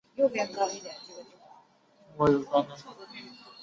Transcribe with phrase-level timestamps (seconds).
[0.15, 0.93] 英国红底则在
[2.17, 2.67] 右下角。